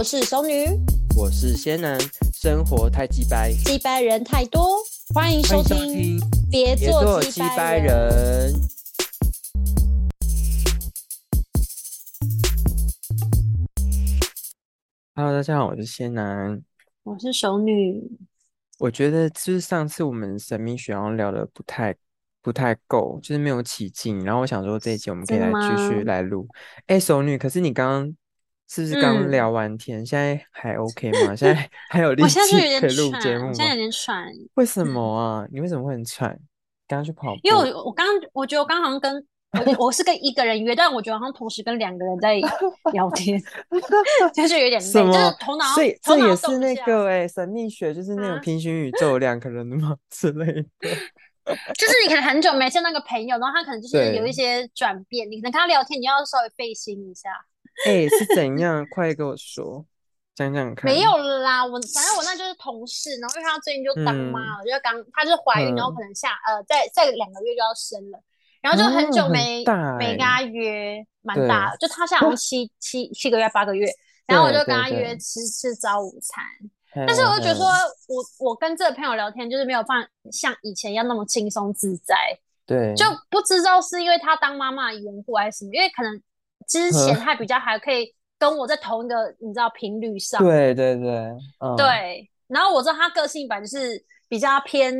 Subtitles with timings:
[0.00, 0.64] 我是熟女，
[1.14, 2.00] 我是仙男，
[2.32, 4.78] 生活太鸡掰，鸡掰人太多，
[5.14, 6.18] 欢迎收听，
[6.50, 8.50] 别做鸡掰人。
[15.14, 16.62] Hello，大家好，我是仙男，
[17.02, 18.02] 我是熟女。
[18.78, 21.94] 我觉得就是上次我们神秘学好聊的不太
[22.40, 24.24] 不太够，就是没有起劲。
[24.24, 26.48] 然后我想说这一集我们可以来继续来录。
[26.86, 28.16] 哎，熟女，可是你刚刚
[28.70, 30.06] 是不是刚聊完天？
[30.06, 31.36] 现在还 OK 吗？
[31.36, 32.38] 现 在还有力气
[32.80, 33.52] 可以录节目吗？
[33.52, 34.24] 现在有点喘。
[34.54, 35.46] 为什么啊？
[35.52, 36.30] 你为什么会很喘？
[36.86, 37.40] 刚刚去跑步？
[37.42, 39.26] 因为我我刚我觉得我刚好像跟。
[39.52, 42.36] 我我是跟一个人约，但我觉得好像同时跟两个人在
[42.94, 43.36] 聊天，
[44.32, 45.64] 就是有点累，就是头脑。
[45.74, 50.62] 所以这也是那个哎，神秘学就是那种平行宇宙两个人的吗之类的？
[51.76, 57.30] 就是你可能很久没见那个朋友，然后他可能就是有一些转变，你可能跟他聊天，你要稍微费心一下。
[57.86, 58.86] 哎，是怎样？
[58.90, 59.84] 快跟我说，
[60.34, 60.90] 讲讲看。
[60.90, 68.20] 没有啦，我反正我那就是同事，然后因为他最近就当妈，我觉得刚她就怀孕，然后可能下呃再再两个月就要生了。
[68.62, 69.64] 然后就很久没
[69.98, 73.88] 没跟她约，蛮大，就她现在七 七七个月八个月，
[74.26, 76.44] 然后我就跟她约吃吃早午餐，
[77.06, 77.64] 但是我就觉得说
[78.08, 82.14] 我我跟这个朋友聊天就是没有放像以前一样那么轻松自在，
[82.66, 86.20] 对，就不知道是因为她当妈妈的缘故还是什么，因为可能
[86.70, 91.36] 之前他比较还可以跟我在同一个你知道频率上，对对对，
[91.76, 94.94] 对，然后我知道他个性本就是比较偏。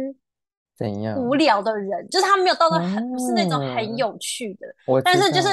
[0.77, 4.67] 怎样无聊的人，就是他没有到的很，不是那种很有趣的。
[5.05, 5.49] 但是就是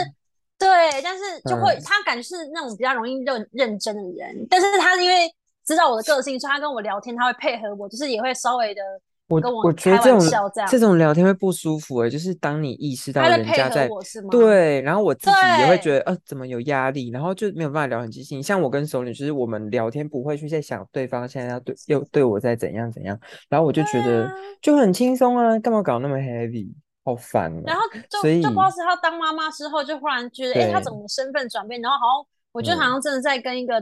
[0.58, 4.48] 对，但是就会他感觉是那种比较容易认认真的人。
[4.50, 5.30] 但是他因为
[5.66, 8.81] 知道我的个性，所以他跟我聊天，他会配合我，就是也会稍微的。
[9.28, 10.22] 我我觉得这种
[10.70, 13.90] 这种聊天会不舒服哎，就是当你意识到人家在
[14.32, 18.42] 对，然后我自己也会觉得呃怎么有压力，然后就没有办法聊很激情。
[18.42, 26.72] 像我跟熟女，就是我们聊天不会去在想对方现在要对又对我在怎样怎样，然后我就觉得就很轻松啊，干嘛搞那么 heavy，
[27.04, 27.52] 好烦。
[27.66, 33.76] 然后就就不知道是他当妈妈之后，就忽然觉得哎，他怎么身份转变，然后好像我觉得好像真的在跟一个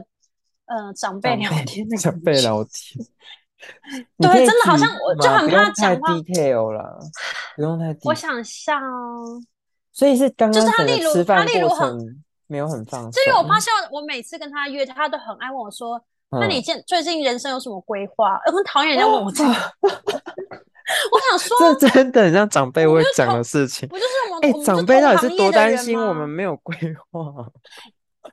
[0.66, 3.06] 呃长辈聊天，长辈聊天。
[4.18, 6.12] 对，真的好像我就很怕讲话。
[6.14, 6.98] detail 了，
[7.56, 7.96] 不用太。
[8.04, 9.40] 我想笑哦。
[9.92, 16.00] 所以是刚刚就是他例如他例如很没有很放就因为我发现我每次跟他约，他都很爱问我说
[16.38, 19.50] ：“那你现最近人生有什么规划？”我很讨厌人家问我这个。
[21.10, 23.88] 我想说，这真的很像长辈会讲的事情。
[23.90, 26.76] 我就是我们哎，长辈到底是多担心我们没有规
[27.10, 27.20] 划？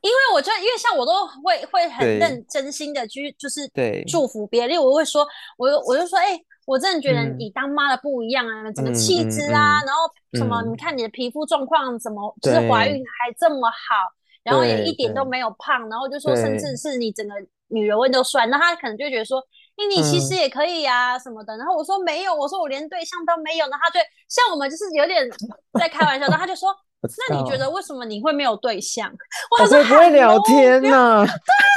[0.01, 3.69] 因为我觉得，因为像我都会会很认真心的去，就是
[4.07, 4.69] 祝福别人。
[4.69, 5.27] 例如，我会说，
[5.57, 14.11] 我我就说，哎，我真的觉得你当妈的不一样啊，整个气质啊，然后什么，你看你的皮肤状况怎么，就是怀孕还这么好，
[14.43, 17.33] 然后也一点都没有胖，然后就说，甚至是你整个
[17.67, 19.39] 女人味都帅，那他可能就觉得说，
[19.77, 21.55] 哎，你其实也可以呀什么的。
[21.57, 23.99] 然后我说没有，我说我连对象都没有，那他就
[24.29, 25.29] 像我们就是有点
[25.79, 26.69] 在开玩笑，然后他就说。
[27.29, 29.11] 那你觉得为什么你会没有对象？
[29.59, 31.25] 我说不会聊天呢？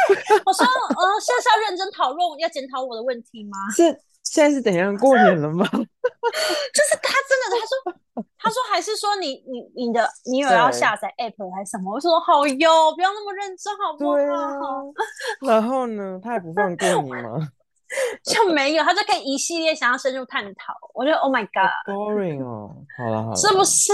[0.09, 3.57] 对，我说，呃，现在是要认真讨论，要检讨我的问题吗？
[3.75, 3.83] 是
[4.23, 5.65] 现在是怎样过年了吗？
[5.71, 11.95] 就是他真的，他说，他说还是说你你你的你有要下载 app 还是什么？
[11.95, 14.93] 我说好哟，不要那么认真好不好？
[15.47, 17.49] 然后呢，他也不放过你吗？
[18.25, 20.75] 就没有，他就可以一系列想要深入探讨。
[20.95, 23.93] 我觉得 Oh my God，boring 哦，好了好了，是不是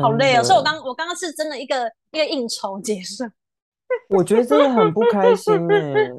[0.00, 0.42] 好累哦？
[0.42, 3.24] 所以我刚我刚刚是真的一个一个应酬结束，
[4.10, 6.10] 我觉得真的很不开心哎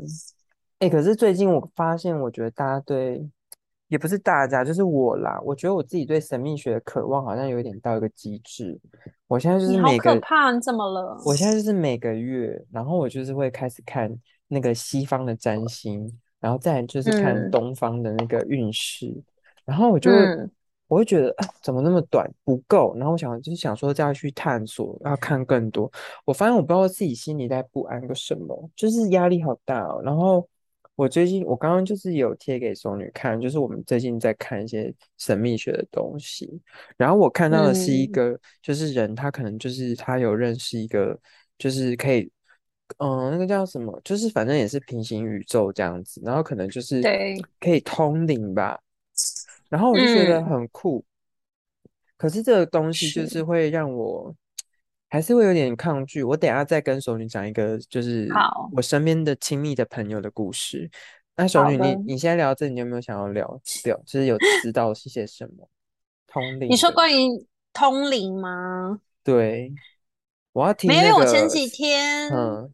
[0.80, 3.26] 哎，可是最近我发现，我觉得大家对
[3.88, 5.40] 也不是大家，就是我啦。
[5.46, 8.78] 我觉得我自己对神秘学的渴望好像有点到一个极致。
[9.28, 11.18] 我现在就是每个怕怎么了？
[11.26, 14.14] 我现在就是每个月，然后我就是会开始看
[14.50, 16.20] 那个西方的占星。
[16.44, 19.10] 然后再就是看东方的那个运势，
[19.64, 20.12] 然后我就
[20.90, 22.94] 我会觉得啊，怎么那么短不够？
[22.98, 25.90] 然后我想就是想说再去探索，要看更多。
[26.26, 30.02] 我发现我不知道自己心里在不安个什么，就是压力好大哦。
[30.04, 30.46] 然后
[30.96, 36.60] 我最近我刚刚就是有贴给松女看，就是我们最近在看一些神秘学的东西。
[36.98, 41.18] 然后我看到的是一个，就是人他可能就是他有认识一个，
[41.58, 42.30] 就是可以。
[42.98, 44.00] 嗯，那个叫什么？
[44.04, 47.02] 就是反正也是平行宇宙这样子，然后可能就是
[47.60, 48.80] 可以通灵吧。
[49.70, 51.04] 然后我就觉得很酷。
[52.18, 54.34] 可是这个东西就是会让我
[55.10, 56.24] 还是会有点抗拒。
[56.24, 58.30] 我等下再跟熟女讲一个，就是
[58.72, 60.90] 我身边的亲密的朋友的故事。
[61.36, 63.98] 那熟女，你你现在聊这，你有没有想要聊聊？
[64.06, 65.68] 就是有知道是些什么
[66.28, 66.70] 通灵？
[66.70, 69.00] 你说关于通灵吗？
[69.24, 69.74] 对，
[70.52, 70.88] 我要听。
[70.88, 72.72] 没有，我前几天嗯。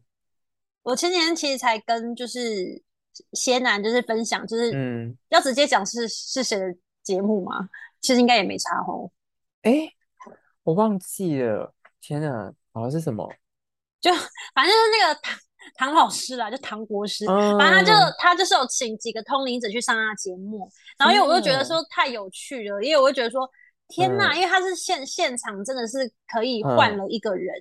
[0.90, 2.82] 我前几天其实才跟就是
[3.34, 6.64] 仙男就是分享，就是嗯，要直接讲是是谁的
[7.04, 7.68] 节目吗？
[8.00, 9.08] 其实应该也没差哦。
[9.62, 9.88] 哎，
[10.64, 13.32] 我忘记了，天哪，好像是什么？
[14.00, 14.12] 就
[14.52, 15.38] 反正就是那个唐
[15.76, 23.48] 唐老师啦，就唐国师，反正他就他就是有请几个通灵者去上他节目，然后因为我就觉得说太有趣了，因为我就觉得说
[23.86, 27.54] 天哪，因为他是现现场真的是可以换了一个人。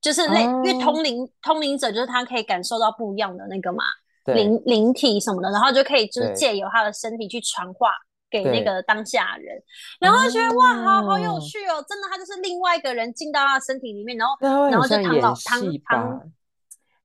[0.00, 3.84] 就是类，因为通灵通灵者就是他可以感受到不一样的那个嘛
[4.24, 7.92] 灵灵体什么的，然后就可以就是借由他的身体去传话
[8.30, 9.62] 给那个当下人，
[10.00, 11.84] 然后觉得哇，好好有趣哦！
[11.88, 14.36] 真的，他就是另外一个人进到他身体里面，然后
[14.68, 16.30] 然后就唐老唐唐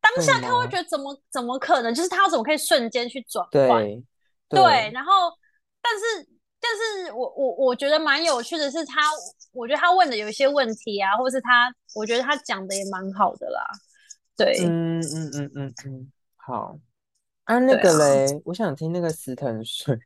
[0.02, 1.94] 当下他会觉得怎么怎么可能？
[1.94, 3.84] 就是他怎么可以瞬间去转换？
[4.50, 5.12] 对，然后
[5.82, 6.30] 但是。
[6.68, 6.72] 但
[7.06, 9.00] 是我我我觉得蛮有趣的是，他
[9.56, 13.62] 我觉得他问的有一些问题啊，或是他我觉得他讲的也蛮好的啦。
[14.38, 16.78] 对，嗯嗯嗯嗯嗯，好。
[17.46, 19.98] 啊，那个嘞，我想听那个死藤水。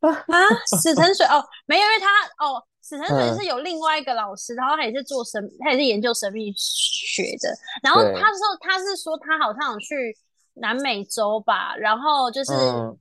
[0.00, 0.38] 啊，
[0.78, 1.24] 死藤水？
[1.26, 10.16] 哦，没有，因为他哦，死藤水是有另外一个老师，然后他也是做神，他也是研究神秘学的，然后他说他是说他好像有去。
[10.54, 12.52] 南美洲吧，然后就是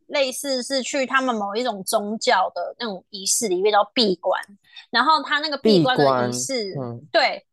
[0.08, 4.42] 类似是去他们某一种宗教的那种仪式里面叫闭关，
[4.90, 6.74] 然后他那个闭关的仪式，
[7.12, 7.46] 对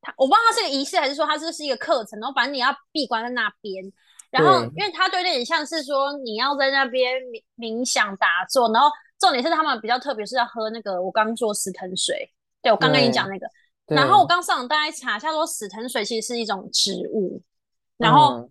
[0.00, 3.84] 他我不知道他是个仪式还是说他这是一个课程，然后反正你要闭关在那边，
[4.30, 8.88] 然后因为他对有点像是说你要在那边冥冥想打坐，然后
[9.20, 13.46] 重点是他们比较特别是要喝那个我刚做死藤水，对我刚跟你讲那个，
[13.86, 14.26] 然后我。
[14.26, 17.40] 刚上网大概查一下说死藤水其实是一种植物，
[17.98, 18.50] 然后。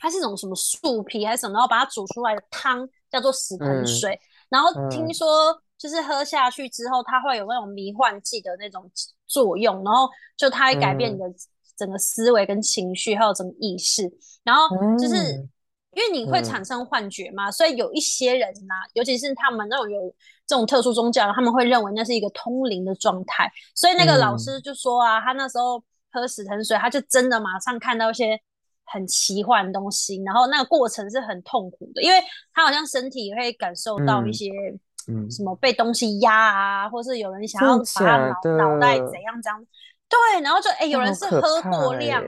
[0.00, 4.18] 它是一种什么树皮还是什么，然后把它煮出来的汤叫做死藤水。
[4.48, 8.90] 然后听说就是喝下去之后，它会有那种迷幻剂的那种
[9.28, 11.24] 作用，然后就它会改变你的
[11.76, 14.10] 整个思维跟情绪，还有整个意识。
[14.42, 14.68] 然后
[14.98, 15.16] 就是
[15.92, 20.00] 因为你会产生幻觉嘛，所以有一些人呐，尤其是他们那种有
[20.46, 23.52] 这种特殊宗教，他们会认为那是一个通灵的状态。
[23.74, 25.80] 所以那个老师就说啊，他那时候
[26.10, 28.40] 喝死藤水，他就真的马上看到一些。
[28.92, 32.18] 很奇幻的东西，然后那个过程是很痛苦的，因为
[32.52, 34.50] 他好像身体会感受到一些，
[35.06, 38.16] 嗯，什么被东西压啊，或是有人想要把他
[38.56, 39.64] 脑脑袋怎样这样，
[40.08, 42.20] 对，然后就哎，有人是喝过量，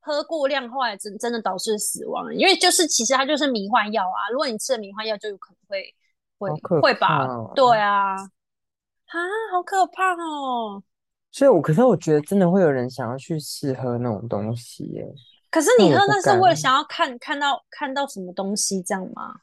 [0.00, 5.94] 喝过量，后来真真的导致死亡，因为就是其实它就是迷幻药啊，如果你吃了迷幻药，就有可能会
[6.38, 7.24] 会会吧，
[7.54, 9.18] 对啊，啊，
[9.52, 10.82] 好可怕哦，
[11.30, 15.06] 所以我可是我觉得真的会有人想要去试喝那种东西耶。
[15.54, 19.36] 可是你喝那是为了想要看看到看到什么东西这样吗？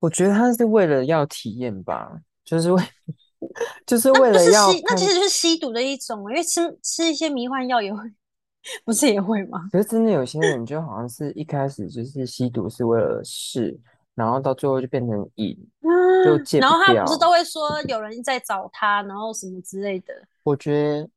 [0.00, 2.10] 我觉得他是为了要体验吧，
[2.44, 2.82] 就是为
[3.86, 8.00] 就是为了要那其实就是吸毒的一种，因为吃吃一些迷幻药也会，
[8.84, 9.60] 不是也会吗？
[9.70, 13.78] 可是真的有些人就好像是一开始就是吸毒是为了试，
[14.16, 15.56] 然后到最后就变成瘾，
[16.24, 20.12] 就戒然后他不是都会说有人在找他，然后什么之类的。
[20.42, 21.08] 我觉得。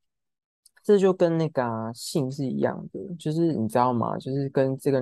[0.86, 4.16] 这就跟那个啊性是一样的，就是你知道吗？
[4.20, 5.02] 就是跟这个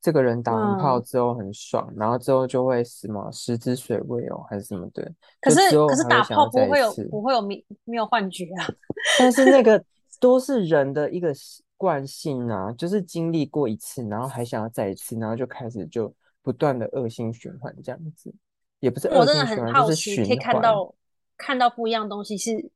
[0.00, 5.02] 这个人打完炮之后很爽，然后之后就会什么食之水味哦，还是什么的。
[5.42, 8.66] 可是可是打炮不会有不会有没没有幻觉啊？
[9.20, 9.84] 但是那个
[10.18, 11.30] 都是人的一个
[11.76, 16.10] 惯性啊，就是经历过一次，然后还想要再一次，然后就开始就
[16.42, 18.32] 不断的恶性循环这样子，
[18.80, 20.24] 也不是恶性循环，就是。
[20.24, 20.94] 可以看到
[21.36, 22.70] 看到不一样东西是。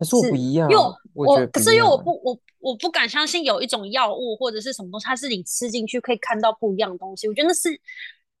[0.00, 7.28] 可是我不一样，因为我可是因为我不我我不敢相信有一种药物或者是什么东西，它是你吃进去可以看到不一样的东西。
[7.28, 7.68] 我觉得那是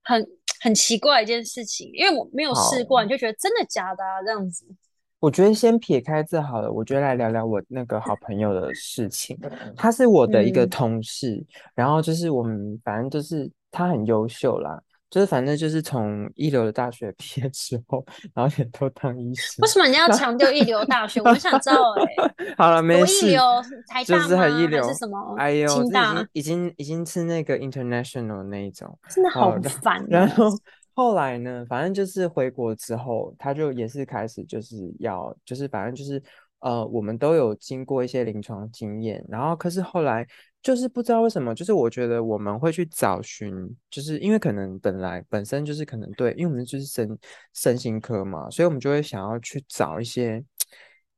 [0.02, 0.26] 很
[0.62, 4.64] 很奇怪一件事情，因为我没有试过，你就觉得真的假的啊这样子。
[5.18, 9.38] 我觉得先撇开这好了，我觉得来聊聊我那个好朋友的事情。
[9.76, 14.82] 他是我的一个同事，然后就是我们反正就是他很优秀啦。
[15.10, 19.60] 就是反正就是从一流的大学毕业之后，然后也都当医生。
[19.62, 21.20] 为什么你要强调一流大学？
[21.20, 22.54] 我想知道哎。
[22.56, 23.26] 好了，没事。
[23.26, 23.42] 一流
[23.88, 25.34] 台大就是很一流，是什么？
[25.36, 30.04] 哎呦，已经已经已经是那个 international 那一种，真的好烦。
[30.08, 30.46] 然后
[30.94, 36.22] 后来呢，反正就是回国之后，他就也是开始就是要就是反正就是
[36.60, 40.26] 呃，我们都有经过一些临床经验，然后可是后来。
[40.62, 43.50] 就是不知道为什么，就是我觉得我们会去找寻，
[43.90, 47.18] 就是因为可能本来本身就是可能对，因为我们就是身
[47.54, 50.44] 身心科嘛，所以我们就会想要去找一些，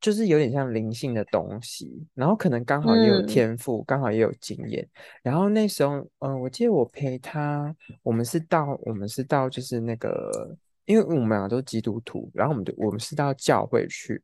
[0.00, 4.88] 就是有点像灵性的东西，然后可能刚好也有天赋，刚好也有经验。
[5.24, 14.22] 然后那时候，嗯，我记得我陪他，我们是到我们是到就是那个，因为我们俩都是基督徒，然后我们就我们是到教会去，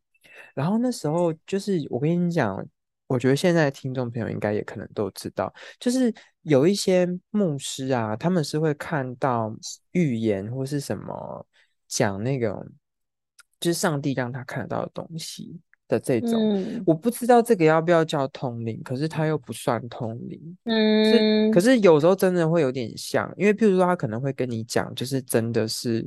[0.55, 2.65] 然后那时候就是我跟你讲。
[3.11, 9.51] 我觉得现在听众朋友应该也可能都知道，就是有一些牧师啊，他们是会看到
[9.93, 11.47] 预言或是什么
[11.87, 12.55] 讲那个，
[13.61, 16.83] 就是上帝让他看得到的东西的这种。
[16.85, 20.59] 我不知道这个要不要叫通灵，可是他又不算通灵。
[20.65, 26.07] 嗯，可是有时候真的会有点像，因为譬如说他可能会跟你讲，就是真的是。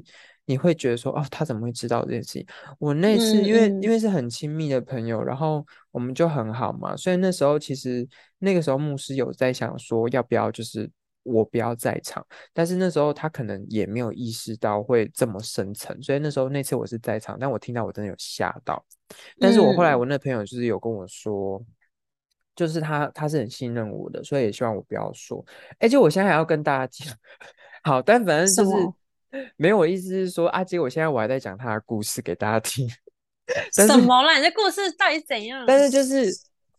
[0.52, 2.46] 你会觉得说哦，他怎么会知道这件事情？
[2.78, 8.06] 我那次因为因为是很亲密的朋友，然后我们就很好嘛，所以那时候其实
[8.38, 10.92] 那个时候牧师有在想说要不要就是
[11.24, 18.84] 我不要在场，但是那时候他可能也没有意识到会这么深层，所以那时候那次我是在场，但我听到我真的有吓到，
[19.40, 21.64] 但是我后来我那朋友就是有跟我说，
[22.58, 25.46] 就是他他是很信任我的，所以也希望我不要说，
[25.80, 27.16] 而且我现在还要跟大家讲，
[27.86, 28.94] 好，但反正就是。
[29.56, 32.88] 没有，我意思是说，阿杰，我现在我还在讲他的故事给大家听。
[33.74, 34.38] 什么啦？
[34.38, 35.66] 你的故事到底怎样？
[35.68, 36.32] 但是就是，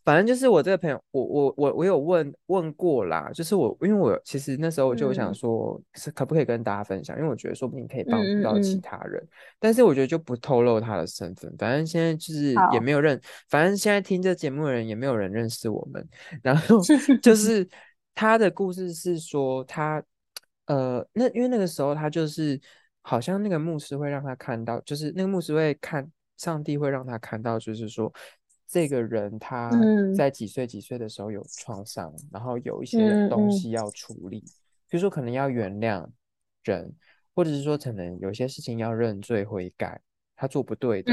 [0.04, 3.30] 反正就是我这个朋友，我我我我有问问过啦。
[3.34, 7.16] 就是我，因为我其实那时候我就想说，是可不可以跟大家分享？
[7.18, 9.22] 因为我觉得说不定可以帮助到其他人。
[9.58, 11.54] 但是我觉得就不透露他的身份。
[11.58, 16.08] 反正现在就是也没有认，反正现在听这节目的人也没有人认识我们。
[16.42, 16.78] 然后
[17.20, 17.68] 就是
[18.14, 20.02] 他的故事是说他。
[20.72, 22.58] 呃，那因为那个时候他就是
[23.02, 28.10] 好像那个牧师会让他看到，就是那个牧师会看上帝会让他看到，就是说
[28.66, 29.70] 这个人他
[30.16, 34.40] 在几岁几岁的时候有创伤，然后有一些东西要处理，
[34.88, 36.08] 比如说可能要原谅
[36.64, 36.90] 人，
[37.34, 40.00] 或者是说可能有些事情要认罪悔改，
[40.34, 41.12] 他做不对的，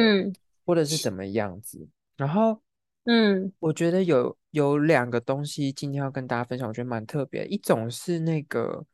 [0.65, 1.85] 或者是怎么样子。
[2.15, 2.61] 然后，
[3.03, 8.85] 嗯，我觉得有有两个东西今天要跟大家分享，我觉得蛮特别，一种是那个。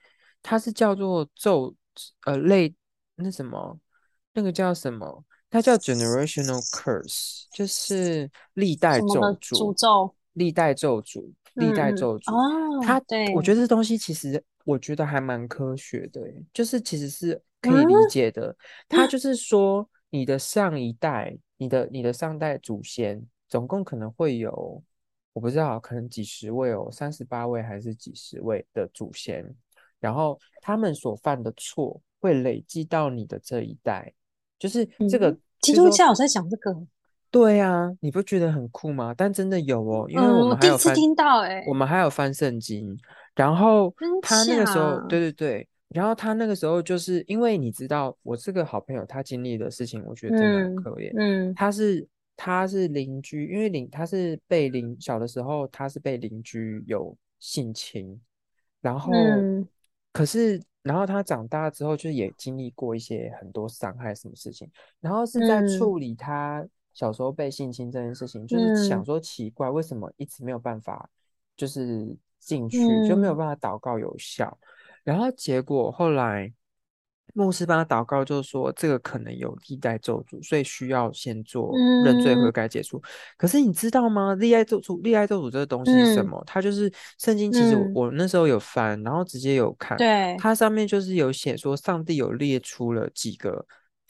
[0.47, 1.75] 它是叫做咒，
[2.25, 2.71] 呃，类
[3.15, 3.79] 那什么，
[4.31, 5.25] 那个叫什么？
[5.49, 12.31] 它叫 generational curse，就是历代咒诅，诅咒，历代咒诅，历代咒诅。
[12.31, 16.21] 哦，它，对，我觉得这东西其实我觉得还蛮科学的，
[16.53, 18.55] 就是其实是可以理解的。
[18.87, 24.83] 它就是说，你的上一代，你的你的上代祖先，总共可能会有，
[25.33, 29.55] 我不知道，可能几十位哦，三十八位还是几十位的祖先。
[29.99, 34.13] 然后他们所犯的错会累积到你的这一代，
[34.57, 35.37] 就是这个。
[35.61, 36.75] 基督教在讲这个，
[37.31, 39.15] 对啊，你不觉得很酷吗？
[39.17, 42.95] 但真的有哦，因为我们还有翻听到哎，我们还有翻圣经。
[43.33, 51.11] 然后他那个时候，对对对，然后他那个时候就是因为你知道，我这个好朋友他经历的事情，我觉得真的很可怜。
[51.17, 58.21] 嗯，他是他是邻居，因为邻他是被邻小的时候他是被邻居有性侵，
[58.81, 59.11] 然后。
[60.15, 64.71] 可是，然后他长大之后，就是也经历过一些很多伤害，什么事情？
[65.01, 71.09] 然后是在处理他小时候被性侵这件事情，就是想说奇怪，为什么一直没有办法，
[71.57, 74.57] 就是进去就没有办法祷告有效？
[75.03, 76.53] 然后结果后来。
[77.33, 81.71] 牧师帮他祷告，就是说这个可能有历代咒诅，所以需要先做
[82.05, 83.01] 认罪悔改解除。
[83.37, 84.35] 可是你知道吗？
[84.35, 86.41] 历代咒诅、历代咒诅这个东西是什么？
[86.45, 87.51] 它就是圣经。
[87.51, 93.65] 其实我那时候有翻，然后直接有看，对，它上面就是有写说，上帝有列出了几个。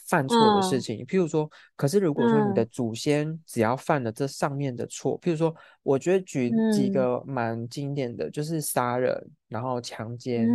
[0.07, 9.15] 犯错的事情，譬如说，可是如果说你的祖先只要犯了这上面的错，譬如说，我觉得举几个蛮经典的，就是杀人，
[9.47, 10.47] 然后强奸，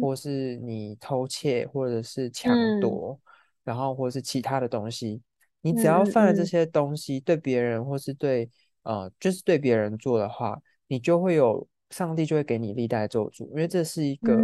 [0.00, 3.18] 或是你偷窃，或者是抢夺，
[3.62, 5.22] 然后或者是其他的东西，
[5.60, 8.50] 你只要犯了这些东西，对别人或是对
[8.82, 14.36] 呃，就是对别人做的话，你就会有上帝就会给你历代咒诅，因为这是一个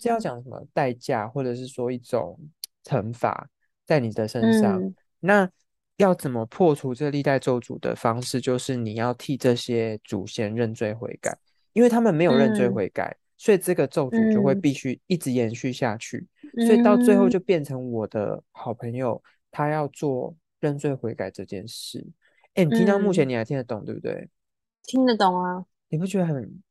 [0.00, 2.36] 这要讲什么代价，或者是说一种
[2.84, 3.48] 惩罚。
[3.86, 5.48] 在你的身上，那
[5.96, 11.36] 要怎么破除这历代咒诅的方式，就是你要替这些祖先认罪悔改，
[11.72, 16.26] 因为他们没有认罪悔改，所以这个咒诅就会必须一直延续下去，
[16.66, 22.04] 所以到最后就变成我的好朋友他要做认罪悔改这件事。
[22.54, 24.28] 哎，你听到目前你还听得懂对不对？
[24.82, 25.64] 听得懂啊？
[25.90, 26.62] 你不觉得很？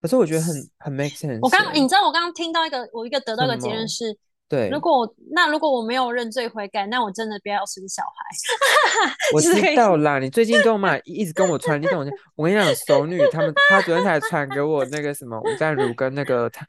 [0.00, 1.38] 可是我觉得很很 make sense。
[1.40, 4.18] 我刚，你知道我刚刚听到一个，我一个得到一个结论是。
[4.46, 9.14] 对，如果我那如果我没有认罪悔改，那我真的不要生小孩。
[9.34, 12.06] 我知道啦，你最近都嘛一直跟我传，你懂我？
[12.36, 16.66] 我跟你讲，熟女他们，她昨天才传给我那个什么吴淡如跟那个他，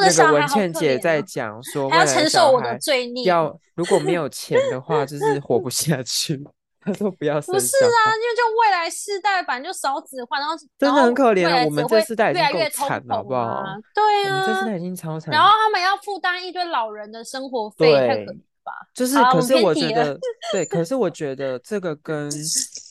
[0.00, 6.42] 那个文倩姐在讲说，要承受我的罪孽，要如果没有钱的话，就是活不下去。
[6.92, 11.66] 他说不要生，不是啊，因为就未来世代版就少子化，然后真的很可怜。
[11.66, 13.62] 我们这世代越来越惨了，好不好？
[13.94, 15.30] 对啊，这世代已经超惨。
[15.32, 18.72] 然后他们要负担一堆老人的生活费，太可怜吧。
[18.94, 20.18] 就是，可是我觉得，
[20.52, 22.30] 对，可是我觉得这个跟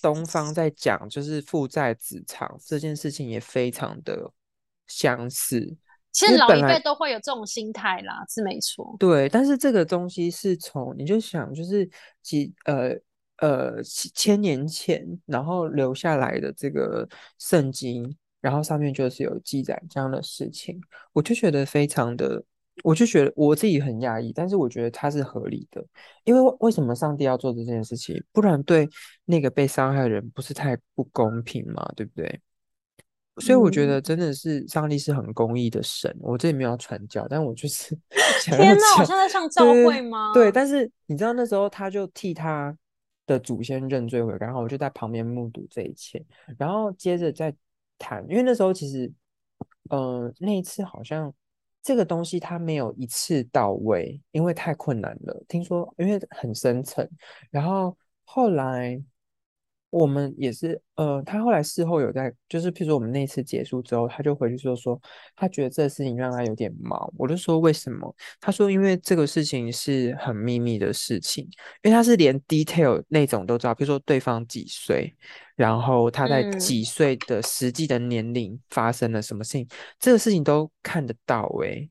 [0.01, 4.31] 东方在讲就是父债子偿这件事情也非常的
[4.85, 5.75] 相似。
[6.11, 8.95] 其实老一辈都会有这种心态啦，是没错。
[8.97, 11.87] 对，但是这个东西是从你就想，就是
[12.23, 12.89] 几呃
[13.38, 17.08] 呃千年前，然后留下来的这个
[17.39, 20.82] 圣经，然后上面就是有记载这样的事情，
[21.13, 22.44] 我就觉得非常的，
[22.84, 25.84] 我就觉得我自己很压抑，但是我觉得它是合理的，
[26.24, 28.24] 因为为什么上帝要做这件事情？
[28.32, 28.89] 不然对
[29.25, 32.39] 那个被伤害的人不是太不公平嘛，对不对？
[33.39, 36.12] 所以我觉得真的是上帝是很公义的神。
[36.22, 37.96] 我这里没有传教，但我就是
[38.41, 38.84] 天哪！
[38.96, 40.32] 好像在上教会吗？
[40.34, 42.75] 对，但是你知道那时候他就替他
[43.27, 46.25] 的祖先认罪悔改，然后我就在旁边目睹这一切，
[46.57, 47.53] 然后接着再
[48.00, 48.25] 谈。
[48.27, 49.12] 因为那时候其实，
[49.91, 51.31] 嗯，那一次好像
[51.84, 55.46] 这个东西它没有一次到位，因为太困难了。
[55.48, 57.07] 听说因为很深层，
[57.51, 59.00] 然后后来。
[59.97, 64.99] 我们也是，呃，他后来事后有在，就是譬如说我们那次结束之后，他就回去说说，
[65.35, 67.11] 他觉得这个事情让他有点毛。
[67.17, 68.15] 我就说为什么？
[68.39, 71.43] 他说因为这个事情是很秘密的事情，
[71.83, 75.15] 因为他是连 detail 那种都知道，比如说对方几岁，
[75.55, 79.67] 然后他在几岁的实际的年龄发生了什么事情，
[79.99, 81.89] 这个事情都看得到诶。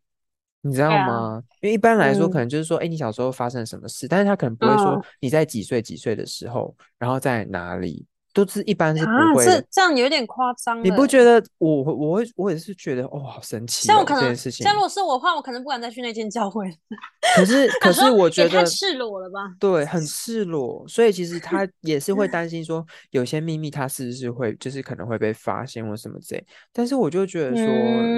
[0.66, 1.42] 你知道吗？
[1.61, 8.04] 因为一般来说，可能就是说，哎，你小时候发生了什么事，但是他可能不会说你在几岁几岁的时候，然后在哪里。
[8.37, 10.85] 都是一般是不会，这这样有点夸张。
[10.85, 13.87] 你不觉得我我会我也是觉得哦，好神奇。
[13.87, 16.71] 像我可能，这件事情像如果是我的话，我可能不敢再去那间教会。
[17.35, 19.40] 可是 可是我觉得太赤裸了吧？
[19.59, 20.85] 对，很赤裸。
[20.87, 26.47] 所以其实他 也是会担心说，有些秘密他是不是会就是可能会被发现或什么之类。
[26.75, 27.66] 但是我就觉得说，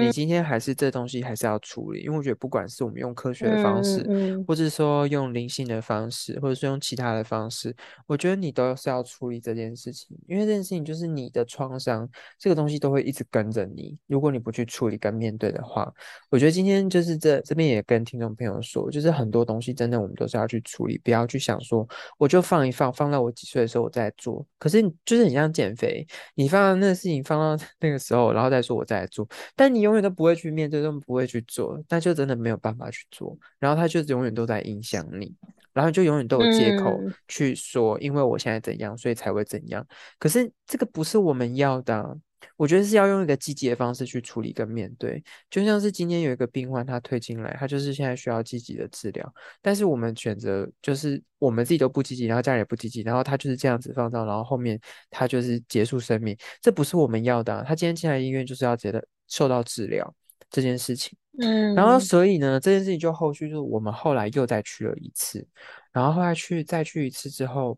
[0.01, 4.05] 你今天还是这东西还是要处理，因为我觉得不管是我们用科学的方式，
[4.45, 7.73] 或者说用灵性的方式，或者是用其他的方式，
[8.05, 10.08] 我觉得你都是要处理这件事情。
[10.27, 13.97] 因为这件事情就是你的创伤，这个东西都会一直跟着你。
[14.07, 15.91] 如果你不去处理跟面对的话，
[16.29, 24.45] 我觉得今天就是这这边也跟听众朋友说，就是很多东西真的我们都是要去处理，不要去想说我就放一放，放到我几岁的时候我再做。
[24.57, 35.35] 可是就是很像减肥，你放到那个事情放到 那个时候，然后再说我再做，但你永远都不会去面对，都不会去做，那就真的没有办法去做，然后它就永远都在影响你。
[35.73, 39.85] 然后就永远都有借口去说，因为我现在怎样，所以才会怎样。
[40.17, 42.17] 可是这个不是我们要的，
[42.55, 45.23] 我觉得是要用一个积极的方式去处理跟面对。
[45.49, 54.79] 就像是今天有一个病患，他推进来，他就是现在需要积极的治疗，但是我们选择就是我们自己都不积极，然后家人也不积极，然后他就是这样子放到，然后后面
[55.09, 57.63] 他就是结束生命，这不是我们要的。
[57.67, 60.13] 他今天进来医院就是要觉得受到治疗
[60.49, 61.17] 这件事情。
[61.41, 65.47] 嗯，然后所以呢，这件事情就后续就是我们后来又再去了一次，
[65.93, 67.77] 然后后来去再去一次之后，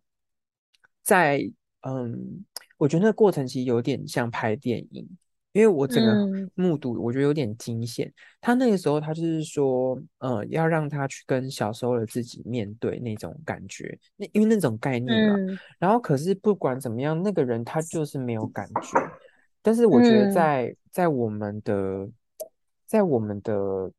[1.03, 1.39] 在
[1.81, 2.43] 嗯，
[2.77, 5.07] 我觉得那过程其实有点像拍电影，
[5.51, 8.11] 因为我整个目睹，我觉得有点惊险。
[8.39, 15.59] 他那个时候他就是说，呃，要让他去跟小时候的自己面对那种感觉，那因为那种概念嘛。
[15.77, 18.99] 然后可是不管怎么样，那个人他就是没有感觉。
[19.61, 22.09] 但是我觉得在在我们的。
[22.91, 23.89] 在我们的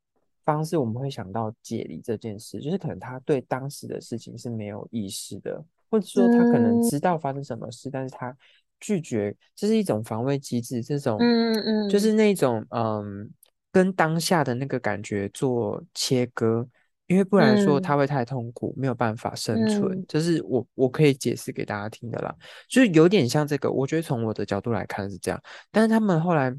[0.44, 8.36] 方式，我们会想到解离这件事，就是可能他对当时的事情是没有意识的，或者说他可能知道发生什么事，但是他
[8.78, 12.12] 拒绝，这是一种防卫机制，这种，嗯嗯，就是。
[12.12, 13.30] 那种，嗯，
[13.72, 16.68] 跟当下的那个感觉做切割，
[17.06, 22.36] 因为不然说他会太痛苦，没有办法生存，这是我我可以解释给大家听的啦，
[22.68, 26.54] 就是有点像这个，我觉得从我的角度来看是这样，但是他们后来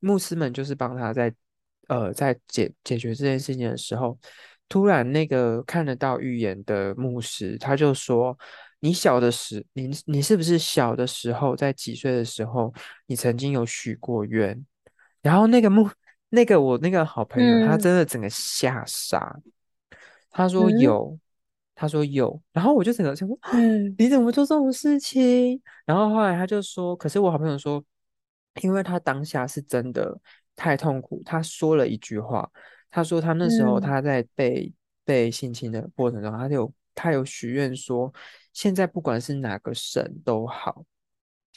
[0.00, 1.34] 牧师们就是帮他在。
[1.88, 4.18] 呃，在解解决这件事情的时候，
[4.68, 8.38] 突然那个看得到预言的牧师，他就说
[8.80, 12.72] ：“你小的时，你你是不是小的时候，在几岁的时候，
[13.06, 14.64] 你曾经有许过愿？”
[15.22, 15.88] 然后那个牧，
[16.28, 19.40] 那个我那个好朋友，他真的整个吓傻。
[20.30, 21.18] 他说有，
[21.74, 23.38] 他说有，然后我就整个想说
[23.96, 27.82] ：“你怎么做这种事情？”然后后来他就说：“可是我好朋友说，
[28.60, 30.20] 因为他当下是真的。”
[30.58, 32.50] 太痛苦，他说了一句话，
[32.90, 34.72] 他说他那时候他在被
[35.04, 38.12] 被性侵的过程中，他有他有许愿说，
[38.52, 40.84] 现在不管是哪个神都好，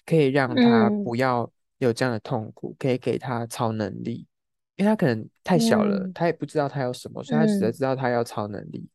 [0.05, 4.27] 可以让他不要有这样的痛苦，可以给他超能力，
[4.75, 8.87] 因为他可能太小了，他也不知道他要什么，所以他只知道他要超能力。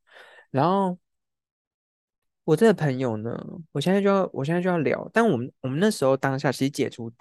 [0.53, 0.97] 然后
[2.45, 3.37] 我这个朋友呢，
[3.73, 7.13] 我现在就要我现在就要聊，但我们我们那时候当下其实解除。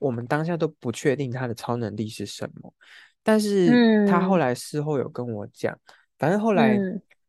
[0.00, 2.74] 我们当下都不确定他的超能力是什么，
[3.22, 5.78] 但是他后来事后有跟我讲，
[6.18, 6.76] 反正后来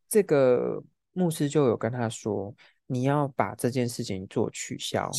[0.09, 0.81] 这个
[1.13, 2.55] 牧师就有跟他说，
[2.87, 5.11] 你要把这件事情做取消，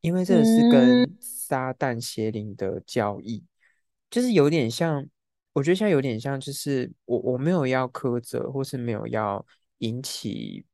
[0.00, 3.44] 因为这个是跟撒旦邪灵的交易，
[4.08, 5.04] 就是有点像
[5.52, 9.44] 我觉得现在有点像，就是我我没有要苛责，或是没有要
[9.78, 10.64] 引起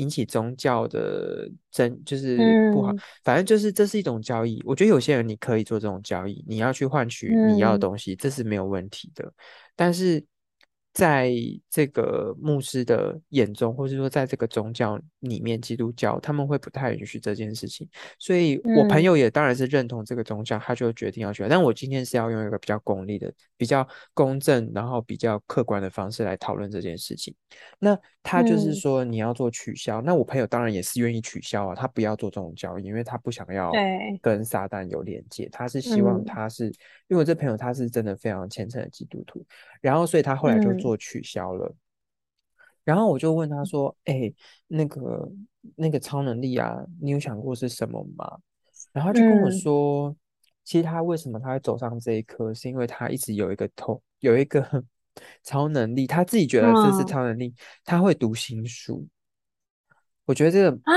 [0.00, 2.36] 引起宗教的争，就是
[2.72, 2.92] 不好。
[3.22, 4.60] 反正就是这是一种交易。
[4.64, 9.32] 我觉得有些人你可以做这种交易，你要去换取你要的东西，这是没有问题的。
[9.76, 10.24] 但是。
[10.92, 11.32] 在
[11.70, 21.46] 这个牧师的眼中，或是说在这个宗教里面，基督教他们会不太允许这件事情，所以我朋友也当然是认同这个宗教，他就决定要去。
[21.48, 27.34] 但我今天是要用一个比较功利的、比较公正，然后比较客观的方式来讨论这件事情。
[27.78, 33.72] 那他就是说你要做取消，那我朋友当然也是愿意取消啊，他不要做这种交易，因为他不想要
[34.20, 39.46] 跟撒旦有连接，他是希望他是，因为我这朋友他是真的非常虔诚的基督徒。
[39.80, 41.74] 然后，所以他后来就做取消了。
[42.84, 44.32] 然后我就问他说：“哎，
[44.66, 45.30] 那个
[45.76, 48.38] 那个超能力啊，你有想过是什么吗？”
[48.92, 50.14] 然后就跟我说
[50.64, 54.84] ：“其实他为什么他会走上这一科，是因为他一直有一个头有一个
[55.44, 59.06] 超能力，他自己觉得这是超能力，他会读心术。
[60.24, 60.92] 我觉得这个啊，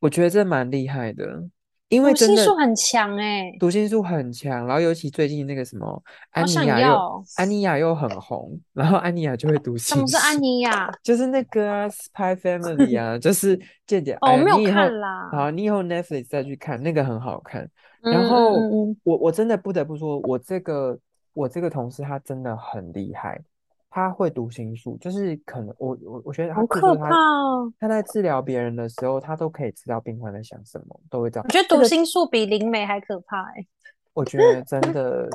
[0.00, 1.48] 我觉得这蛮厉害的。”
[1.88, 9.94] 因为读心术很强哎，读心术很强，然后尤其最近那个什么安妮亚又安妮亚又很红，然后安妮亚就会读心术。
[9.94, 10.90] 什么是安妮亚？
[11.04, 14.14] 就是那个 Spy Family 啊，就是间谍。
[14.22, 15.28] 哦，没有看啦。
[15.30, 17.68] 好，你以后 Netflix 再去看，那个很好看。
[18.00, 18.54] 然后
[19.04, 20.98] 我我真的不得不说，我这个
[21.32, 23.40] 我这个同事他真的很厉害。
[23.94, 27.72] 他会读心术，就是可能我我我觉得好可怕哦。
[27.78, 31.46] 他在治疗别人的时候，他都可以知道病患在想什么，都会这样。
[31.46, 33.64] 我觉得读心术比灵媒还可怕哎。
[34.12, 35.28] 我觉得真的，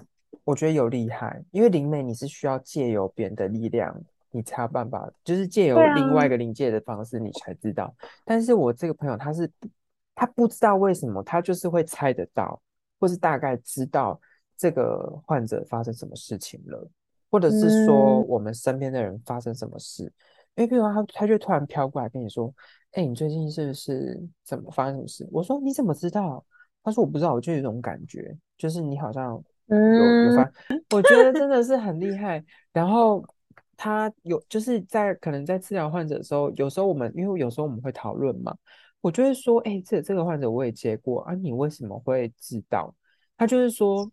[0.43, 3.97] 我觉得有厉害，因为灵媒你是需要借由别人的力量，
[4.29, 7.95] 你才有办法，就是借由另外一个灵界的方式，你才知道。
[8.25, 9.49] 但是我这个朋友他是
[10.13, 12.61] 他不知道为什么，他就是会猜得到，
[12.99, 14.19] 或是大概知道
[14.57, 16.85] 这个患者发生什么事情了。
[17.31, 20.03] 或者是说我们身边的人发生什么事，
[20.55, 22.51] 因为比如他他就突然飘过来跟你说
[22.93, 26.43] ：“哎，你最近是不是怎么发生什么事？”我说：“你怎么知道？”
[26.83, 30.51] 他说：“我不知道，我就有一种感觉，就是你好像有有发。”
[30.95, 32.43] 我觉得真的是很厉害。
[32.73, 33.23] 然后
[33.77, 38.55] 他有就是在可能在治疗患者的时候，有时候我们因为有时候我们会讨论嘛，
[39.01, 42.93] 我就会说：“哎，这这个患者我也接过啊，你为什么会知道？”
[43.37, 44.11] 他就是说。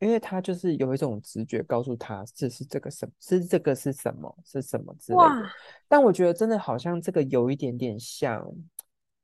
[0.00, 5.50] 因为他就是有一种直觉告诉他这是这个什是这个是什么是什么之类的，
[5.88, 8.48] 但我觉得真的好像这个有一点点像，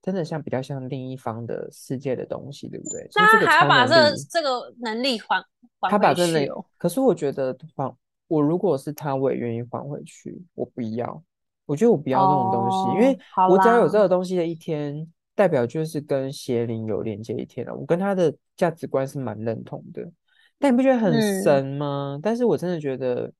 [0.03, 3.09] 真的像比较像另一方的世界的东西，对不对？
[3.15, 5.41] 那他还要把这这个能力还
[5.81, 6.51] 还回去？
[6.77, 10.43] 可是我觉得还我如果是他，我也愿意还回去。
[10.55, 11.23] 我不要，
[11.67, 15.07] 我觉得我不要这种东西，因为我只要有这个东西的一天，
[15.37, 17.73] 代表就是跟邪灵有连接一天了。
[17.75, 20.11] 我跟他的价值观是蛮认同的。
[20.59, 22.19] 但你不觉得很神吗？
[22.23, 23.33] 但是我真的觉得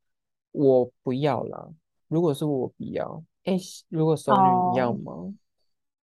[0.53, 1.73] 我不要了。
[2.09, 5.35] 如果是我不要，哎，如果熟女你要吗？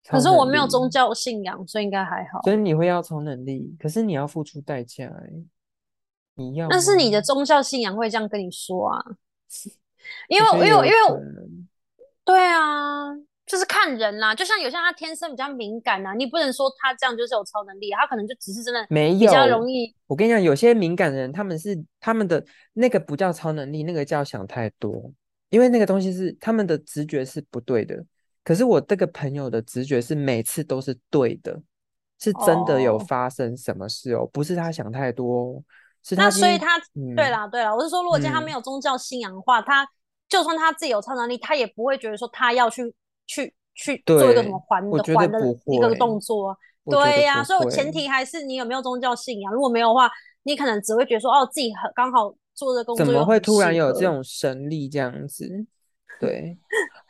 [0.08, 2.42] 可是我没有宗教信仰，所以应该还好。
[2.42, 5.32] 所以你会要超能力，可是你要付出代价哎。
[6.36, 6.68] 你要？
[6.70, 9.06] 但是你的宗教信仰会这样跟你说啊？
[10.28, 10.92] 因为因为因为
[12.26, 13.14] 对啊。
[13.44, 19.94] 就是看人啦，就像有些他天生比较敏感呐，你不能说他这样就是有超能力，他可能就只是真的没有比较容易。
[20.08, 22.42] 我跟你讲，有些敏感的人，他们是他们的
[22.74, 25.12] 那个不叫超能力，那个叫想太多，
[25.50, 28.02] 因为那个东西是他们的直觉是不对的。
[28.44, 31.60] 可是我这个朋友的直觉是每次都是对的，
[32.20, 35.62] 是真的有发生什么事哦，不是他想太多，
[36.04, 36.26] 是他。
[36.26, 36.80] 那所以他
[37.18, 39.86] 对啦对啦，我是说，如果今天他没有宗教信仰的话，他
[40.30, 42.94] 就算他自己有超能力，他也不会觉得说他要去。
[43.28, 49.54] 去去做一个什么还的还的一个动作，对呀，所以我前提还是你有没有宗教信仰。
[49.54, 50.10] 如果没有的话，
[50.44, 55.66] 你可能只会觉得说，哦，自己很刚好做这工作，怎么会突然有这种神力这样子？
[56.20, 56.58] 对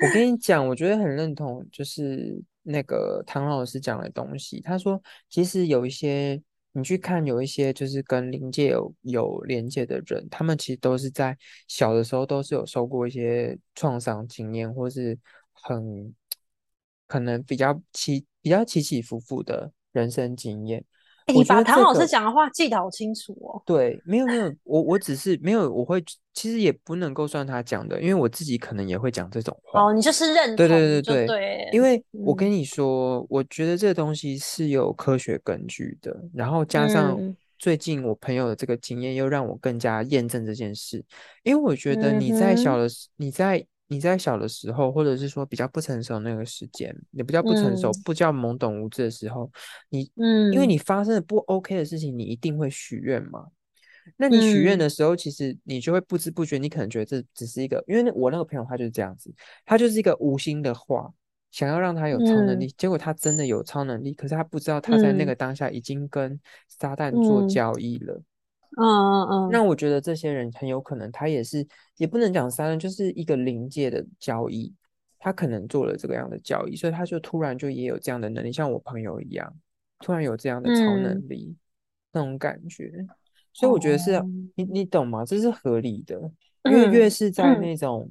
[0.04, 4.62] 我跟你讲，我觉得很认同，就是那个唐老师讲的东西。
[4.62, 6.41] 他说，其实有一些
[6.74, 11.36] 你去看，有一些就是跟灵界有有连接的人，他们其实都是在
[11.67, 15.17] 小的时候都是有受过一些创伤经验，或是。
[15.62, 16.13] 很
[17.08, 20.84] 可能比较起比较起起伏伏的人生经验。
[21.28, 23.62] 你把唐老师讲的话记得好清楚哦。
[23.65, 29.84] 对，没有没有，我我只是没有，我会其实也不能够算他讲的，因为我自己可能也会讲这种话。
[29.84, 37.17] 哦，你就是认同，对对对对，因为我跟你说，我觉得这个东西是有科学根据的，然后加上
[37.60, 41.06] 最近我朋友的这个经验，又让我更加验证这件事。
[41.43, 43.65] 因为我觉得你在小的时，你在。
[43.91, 49.51] 你在小的时候，或者是说比较不成熟那个时间，也不叫不成熟、不叫懵懂无知的时候，
[49.89, 53.47] 你，嗯，因为你发生了不 OK 的事情，你一定会许愿嘛。
[54.15, 59.30] 那你许愿的时候，其实你就会不知不觉，你可能觉得这只是一个，因为我那个朋友他就是这样子，
[59.65, 61.12] 他就是一个无心的话，
[61.51, 68.21] 想要让他有超能力，结果他真的有超能力，可是他不知道他在那个当下已经跟撒旦做交易了。
[68.78, 69.50] 嗯嗯嗯。
[69.52, 74.74] 那我觉得这些人很有可能，他也是，也不能讲三人，就是一个临界的交易，
[75.20, 79.54] 他可能做了这个样的交易，所以他就突然就也有这样的能力，像我朋友一样，
[80.00, 81.56] 突然有这样的超能力，
[82.12, 83.06] 那种感觉。
[83.54, 84.18] 所以我觉得是
[84.56, 85.26] 你，你懂吗？
[85.26, 86.16] 这是合理的，
[86.64, 88.10] 因为越是在那种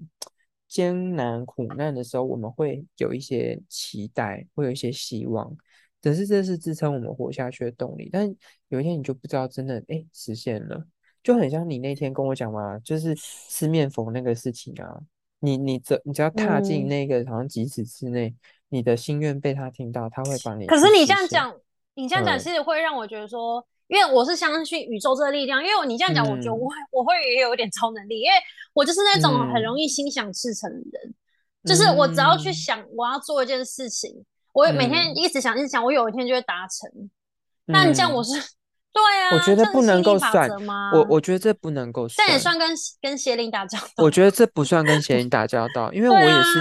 [0.69, 5.51] 艰难苦难的时候，我们会有一些期待，会有一些希望，
[6.01, 8.09] 只是这是支撑我们活下去的动力。
[8.13, 8.33] 但
[8.69, 10.85] 有一天你就不知道真的哎实现了，
[11.23, 15.01] 就很像你那天跟我讲嘛，就是吃面佛那个事情啊，
[15.41, 18.35] 你你只你只要踏进那个好像几尺之内，
[18.69, 20.67] 你的心愿被他听到，他会帮你。
[20.67, 21.55] 可是你这样讲，
[21.95, 23.67] 你这样讲其实会让我觉得说。
[23.91, 28.37] 因为我是相信宇宙这个力量，因为你这样讲，我觉得我会我会也有一点超能力，因为
[28.73, 31.15] 我就是那种很容易心想事成的人，
[31.65, 37.11] 就是我只要去想我要做一件事情，我每天一直想一直想，我有一天就会达成。
[37.67, 39.35] 那你这样我是对啊？
[39.35, 40.91] 我觉得不能够算吗？
[40.93, 42.69] 我我觉得这不能够算，但也算跟
[43.01, 43.87] 跟邪灵打交道。
[43.99, 46.59] 我觉得这不算跟邪灵打交道，因为我也是，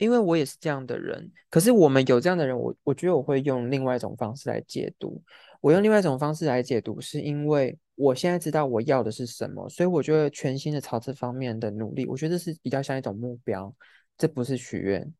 [0.00, 1.30] 因为我也是这样的人。
[1.48, 5.22] 可是我们有这样的人，我我觉得我会用另外一种方式来解读。
[5.60, 12.06] 我用另外一种方式来解读，是因为我现在知道我要的是什么，所以我就会全心的朝这方面的努力。
[12.06, 13.72] 我觉得是比较像一种目标，
[14.16, 15.12] 这不是许愿。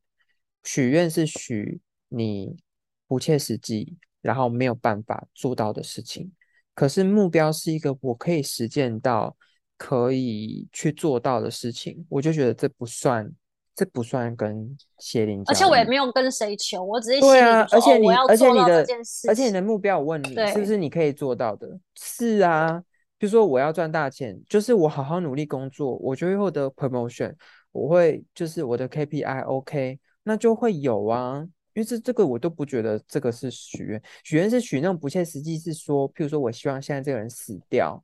[0.63, 1.79] 许愿是许
[2.11, 2.55] 你
[3.07, 6.31] 不切实际，然后没有办法做到的事情。
[6.75, 9.35] 可是目标是一个我可以实践到、
[9.77, 13.31] 可以去做到的事情，我就觉得这不算。
[13.73, 18.85] 这不算跟邪灵，而且我也没有跟谁求，我只是对啊，而且你，而且你的，
[19.29, 21.79] 而且你的目标，我问你，是不是你可以做到的？
[21.95, 22.83] 是啊，
[23.17, 27.33] 比如说我要赚大钱，就是我好好努力工作，我就会获得 promotion，
[27.71, 38.03] 我会就是我的 KPI OK，那就会有啊，因为这这个我都不觉得这个是许愿，许愿是许那种不切实际，是说，譬如说我希望现在这个人死掉，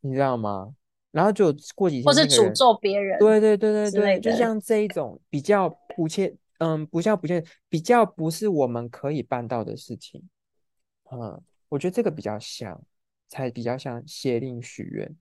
[0.00, 0.74] 你知道吗？
[1.10, 10.26] 然后就过几天，或是诅咒别人，对对对对对，就像这一种比较不切，嗯，不像不切，比较不是我们可以办到的事情，
[11.10, 12.82] 嗯，我觉得这个比较像，
[13.28, 15.14] 才比较像邪令许愿。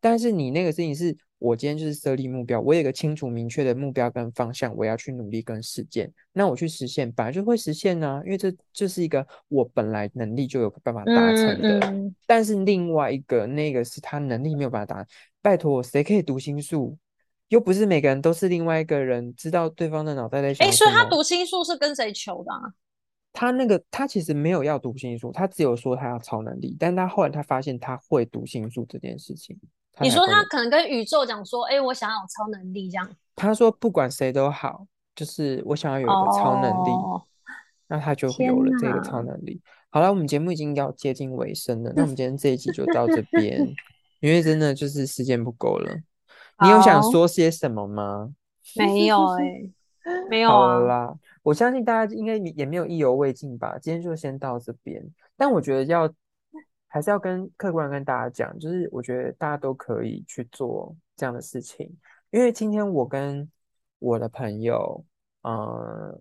[0.00, 12.12] 但是你那个事情是，我今天就是设立目标，我有一个清楚明确的目标跟方向，我要去努力跟实践，那我去实现，本来就会实现呢，因为这这是一个我本来能力就有办法达成的。
[12.26, 15.06] 但是另外一个那个是他能力没有办法达，
[15.42, 16.96] 拜托，谁可以读心术？
[17.48, 20.66] 又不是每个人都是另外一个人知道对方的脑袋在想。
[20.66, 22.52] 哎，所以他读心术是跟谁求的？
[22.52, 22.72] 啊？
[23.32, 29.56] 他那个他其实没有要读心术，他只有说他要超能力，但他后来他发现他会读心术这件事情。
[30.00, 33.08] 你说他可能跟宇宙讲说：“哎，我想要有超能力。”这样。
[33.34, 36.90] 他说：“不管谁都好，就是我想要有一个超能力。”
[37.88, 39.60] 那他就有了这个超能力。
[39.88, 43.66] 好了，我们节目已经要接近尾声了，那我们今天这一集就到这 边，
[44.20, 45.94] 因为真的就是时间不够了。
[46.62, 48.30] 你有想说些什么吗？
[48.76, 49.70] 没有哎，
[50.28, 50.54] 没有啊。
[50.54, 53.78] 好啦，我相信大家应该也没有意犹未尽吧。
[53.80, 55.02] 今天就先到这边，
[55.36, 56.12] 但我觉得要。
[56.96, 61.94] 还是要跟客观跟大家讲，就是我觉得大家都可以去做这样的事情，
[62.30, 63.46] 因为今天我跟
[63.98, 65.04] 我的朋友，
[65.42, 65.52] 嗯，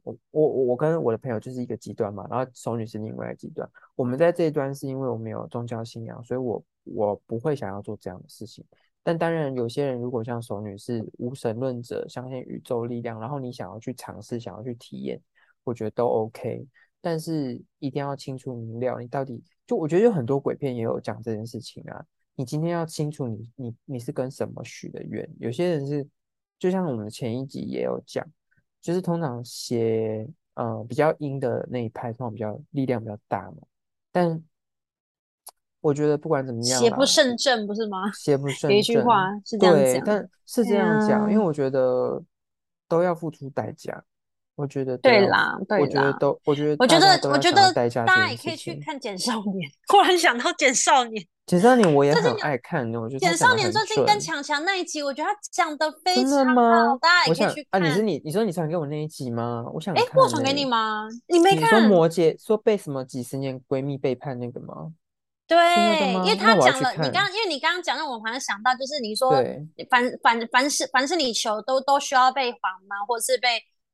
[0.04, 3.66] 我我我跟我的朋友就是一个极端嘛，然后熟女是另外一个极端。
[3.96, 8.66] 我们在这一端是因为我们有宗教信仰，所以我我不会想要做这样的事情。
[9.02, 15.22] 但当然，有些人如果像熟女是无神论者，相信宇宙力量，然后你想要去尝试，想要去体验，
[15.64, 16.68] 我觉得都 OK。
[17.06, 22.04] 但是一定要清楚明了，你到底就我觉得有很多鬼片也有讲这件事情啊。
[22.34, 25.30] 你今天要清楚你你你是跟什么许的愿。
[25.38, 26.04] 有些人是
[26.58, 28.26] 就像我们前一集也有讲，
[28.82, 33.58] 就是通常写呃比较阴的那一派，通常比较力量比较大嘛。
[34.12, 34.44] 但
[35.82, 38.12] 我觉得不管怎么样，邪不胜正不是吗？
[38.13, 42.20] 邪不胜正，一句话是这样讲，但是这样讲，因为我觉得
[42.88, 44.04] 都要付出代价。
[44.56, 49.70] 我觉得对啦，对啦，我觉得都，我觉得，我觉得，我觉得大家也可以去看《简少年》。
[49.91, 57.84] 忽然想到《简少年》，《简少年》我也很爱看，我觉得《简少年》最近跟强强那一集，我觉得他讲的非常好，大家也可以去看。
[57.84, 59.65] 啊，你是你，你说你传给我那一集吗？
[59.74, 61.06] 我想，哎，我传给你吗？
[61.28, 61.70] 你没看？
[61.70, 64.94] 说摩羯说被什么几十年闺蜜背叛那个吗？
[65.48, 65.58] 对，
[66.24, 69.32] 因为他讲了，你刚，因为你刚刚讲，那我好像想到，就是你说，
[69.91, 72.96] 凡凡凡是凡是你求都都需要被还吗？
[73.08, 73.50] 或者是被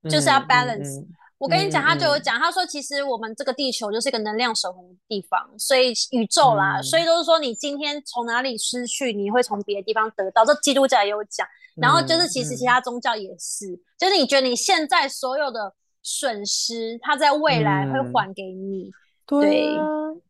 [0.09, 1.05] 就是要 balance。
[1.37, 10.45] 我跟你讲，他就有讲，他说其实我们这个地球就是一个能量守恒的地方，所以宇宙啦，所以都是说你今天从哪里失去，你会从别的地方得到。
[10.45, 18.91] 这基督教也有讲，然后就是其实其他宗教也是，就是你觉得你现在所有的损失，它在未来会还给你。
[19.25, 19.75] 对，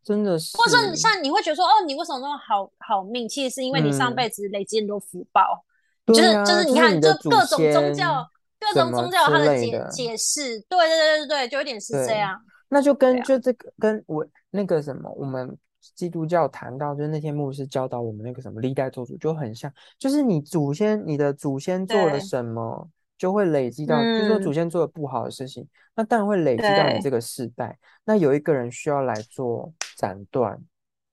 [0.06, 0.58] 真的是。
[0.58, 3.28] 或者说像你会觉得说，哦，你为什么那么好好命？
[3.28, 5.66] 其实是因为你上辈子累积很多福报，
[6.08, 8.26] 就是就是你看，就各种宗教。
[8.62, 12.40] 各种宗教它的解解释，对对对对对，就有点是这样。
[12.70, 15.58] 那就跟就这个跟我那个什么，我们
[15.96, 27.78] 基督教谈到，就是那天牧师教导我们那个什么历代做主就很像，就是你祖先你的祖先做了什么，就会累积到，就说祖先做的不好的事情，那当然会累积到你这个世代。
[28.06, 30.54] 那有一个人需要来做斩断，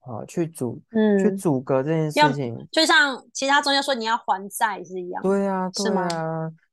[0.00, 6.06] 啊，去阻嗯去阻隔这件事情，就像其他宗教说你要还债是一样，对啊，是吗？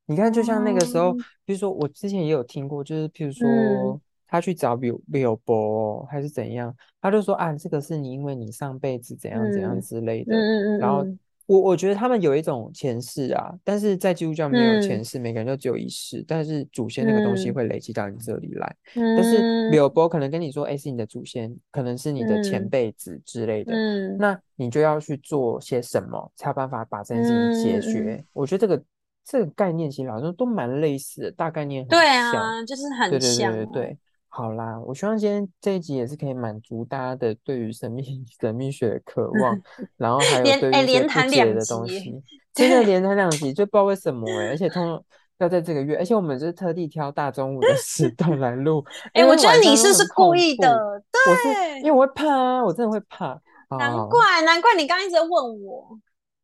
[0.08, 1.12] 你看，就像那个时候，
[1.44, 10.32] 比如说我之前也有听过，就是譬如说他去找比比尔博还是怎样，他就说啊，这个是你因为你上辈子怎样怎样之类的。
[10.32, 10.78] 嗯嗯嗯。
[10.78, 11.04] 然后
[11.46, 18.76] 我我觉得他们有一种前世啊，但是在基督教没有前世，每个人都只有一世，但是祖先那个东西会累积到你这里来。
[18.94, 19.16] 嗯。
[19.16, 23.72] 但是比尔博可能跟你说，哎，是你的祖先，可能是你的前辈子之类的。
[23.72, 24.16] 嗯。
[24.18, 28.24] 那你就要去做些什么，才有办法把这件事情解决？
[28.32, 28.80] 我觉得这个。
[29.26, 33.98] 这个概念其实好像都蛮类似的，大概念很对啊，就是很对对对对对。
[34.28, 38.02] 好啦，我希望今天这一集也是可以满足大家的对于神秘
[38.38, 39.58] 神秘学的渴望，
[39.96, 42.22] 然后还有对于一些不解的东西，
[42.54, 45.02] 真的连谈两集，就不知道为什么哎，而且通
[45.38, 48.84] 要在这个月，而且我们就是特地挑大中午的时段来录。
[49.14, 53.40] 哎，我觉得你是不是故意的，对，因为我会怕啊，我真的会怕。
[53.78, 55.98] 难怪难怪你刚一直在问我。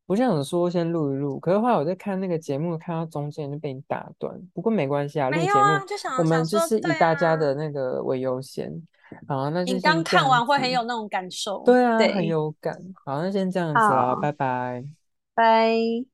[0.07, 4.39] 我想说先录一录，可是后来我在看那个节目，看到中间就被你打断。
[4.53, 8.71] 不过没关系啊，录节目我们就是以大家的那个为优先。
[9.29, 12.75] 好，那就你刚看完会很有那种感受，对啊，很有感。
[13.05, 14.85] 好，那先这样子啦，拜拜，
[15.35, 16.12] 拜。